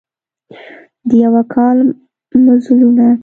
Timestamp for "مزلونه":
2.45-3.07